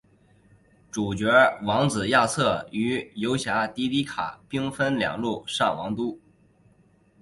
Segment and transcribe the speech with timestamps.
[0.89, 1.29] 主角
[1.61, 6.19] 王子亚瑟与游侠迪迪卡兵分两路上王都。